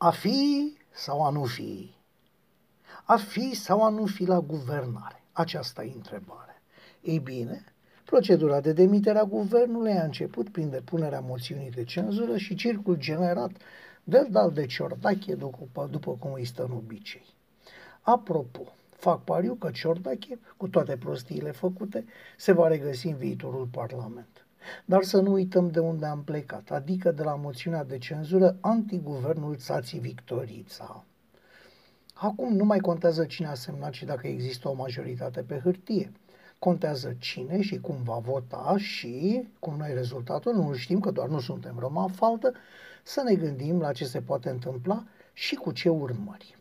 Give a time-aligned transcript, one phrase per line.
[0.00, 1.94] A fi sau a nu fi?
[3.04, 5.22] A fi sau a nu fi la guvernare?
[5.32, 6.62] Aceasta e întrebarea.
[7.00, 7.64] Ei bine,
[8.04, 13.50] procedura de demitere a guvernului a început prin depunerea moțiunii de cenzură și circul generat
[14.04, 17.26] de dal de ciordache după, după cum îi stă în obicei.
[18.00, 22.04] Apropo, fac pariu că Ciordache, cu toate prostiile făcute,
[22.36, 24.46] se va regăsi în viitorul Parlament.
[24.84, 29.56] Dar să nu uităm de unde am plecat, adică de la moțiunea de cenzură antiguvernul
[29.56, 31.04] țații Victorița.
[32.14, 36.12] Acum nu mai contează cine a semnat și dacă există o majoritate pe hârtie.
[36.58, 41.40] Contează cine și cum va vota și, cum noi rezultatul, nu știm că doar nu
[41.40, 42.52] suntem răma faltă,
[43.02, 46.56] să ne gândim la ce se poate întâmpla și cu ce urmări.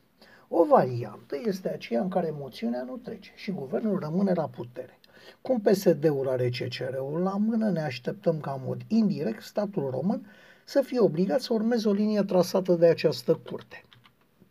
[0.47, 4.99] O variantă este aceea în care moțiunea nu trece și guvernul rămâne la putere.
[5.41, 10.25] Cum PSD-ul are CCR-ul la mână, ne așteptăm ca în mod indirect statul român
[10.65, 13.83] să fie obligat să urmeze o linie trasată de această curte.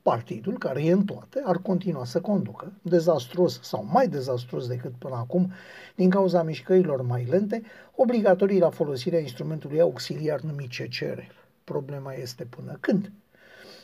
[0.02, 5.14] Partidul, care e în toate, ar continua să conducă, dezastros sau mai dezastros decât până
[5.14, 5.52] acum,
[5.94, 7.62] din cauza mișcărilor mai lente,
[7.94, 11.18] obligatorii la folosirea instrumentului auxiliar numit CCR.
[11.64, 13.12] Problema este până când?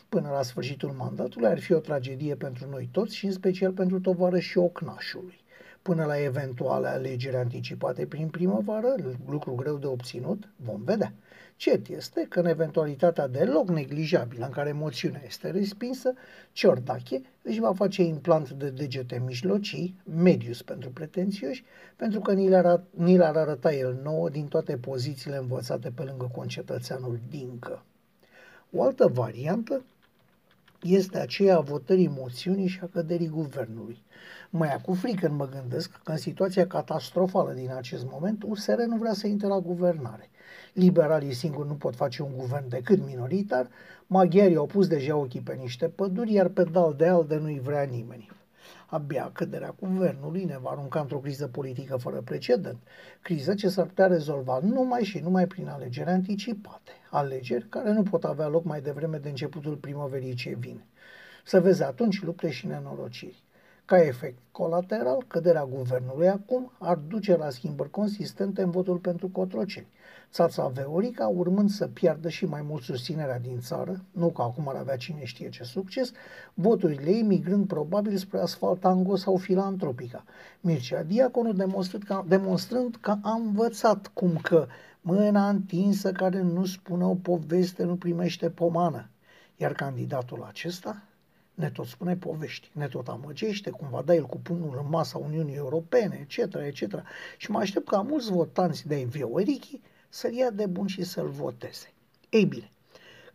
[0.08, 4.00] Până la sfârșitul mandatului ar fi o tragedie pentru noi toți și în special pentru
[4.00, 5.41] tovarășii ocnașului
[5.82, 8.94] până la eventuale alegeri anticipate prin primăvară,
[9.28, 11.12] lucru greu de obținut, vom vedea.
[11.56, 16.12] Cert este că în eventualitatea deloc neglijabilă în care moțiunea este respinsă,
[16.52, 21.64] Ciordache își va face implant de degete mijlocii, medius pentru pretențioși,
[21.96, 26.30] pentru că ni le-ar, ni le-ar arăta el nouă din toate pozițiile învățate pe lângă
[26.34, 27.84] concetățeanul Dincă.
[28.70, 29.82] O altă variantă
[30.82, 34.02] este aceea a votării moțiunii și a căderii guvernului.
[34.50, 38.80] Mă ia cu frică când mă gândesc că în situația catastrofală din acest moment, USR
[38.80, 40.30] nu vrea să intre la guvernare.
[40.72, 43.68] Liberalii singuri nu pot face un guvern decât minoritar,
[44.06, 47.82] maghiarii au pus deja ochii pe niște păduri, iar pe dal de alde nu-i vrea
[47.82, 48.30] nimeni.
[48.92, 52.78] Abia căderea guvernului ne va arunca într-o criză politică fără precedent,
[53.22, 58.24] criză ce s-ar putea rezolva numai și numai prin alegeri anticipate, alegeri care nu pot
[58.24, 60.86] avea loc mai devreme de începutul primăverii ce vine.
[61.44, 63.42] Să vezi atunci lupte și nenorociri.
[63.84, 69.86] Ca efect colateral, căderea guvernului acum ar duce la schimbări consistente în votul pentru Cotroceni.
[70.30, 74.74] Țața Veorica, urmând să piardă și mai mult susținerea din țară, nu că acum ar
[74.74, 76.12] avea cine știe ce succes,
[76.54, 80.24] voturile ei migrând probabil spre asfalt ango sau filantropica.
[80.60, 84.66] Mircea Diaconu demonstrând că, demonstrând că a învățat cum că
[85.00, 89.08] mâna întinsă care nu spune o poveste nu primește pomană.
[89.56, 91.02] Iar candidatul acesta
[91.54, 95.18] ne tot spune povești, ne tot amăgește, cum va da el cu pumnul în masa
[95.18, 97.02] Uniunii Europene, etc., etc.
[97.36, 101.92] Și mă aștept ca mulți votanți de Viorichi să-l ia de bun și să-l voteze.
[102.30, 102.70] Ei bine,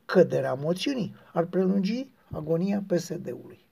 [0.05, 3.65] căderea moțiunii ar prelungi agonia PSD-ului.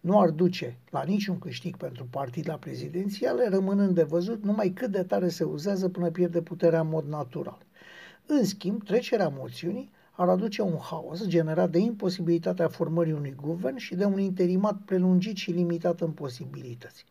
[0.00, 5.02] Nu ar duce la niciun câștig pentru partida prezidențiale, rămânând de văzut numai cât de
[5.02, 7.58] tare se uzează până pierde puterea în mod natural.
[8.26, 13.94] În schimb, trecerea moțiunii ar aduce un haos generat de imposibilitatea formării unui guvern și
[13.94, 17.04] de un interimat prelungit și limitat în posibilități.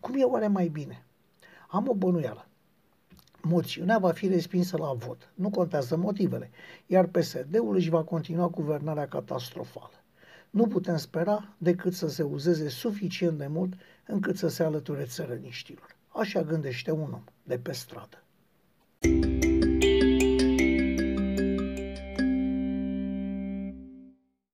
[0.00, 1.04] Cum e oare mai bine?
[1.68, 2.46] Am o bănuială.
[3.42, 5.32] Moțiunea va fi respinsă la vot.
[5.34, 6.50] Nu contează motivele,
[6.86, 10.02] iar PSD-ul își va continua guvernarea catastrofală.
[10.50, 13.72] Nu putem spera decât să se uzeze suficient de mult
[14.06, 15.96] încât să se alăture țărăniștilor.
[16.08, 18.23] Așa gândește un om de pe stradă.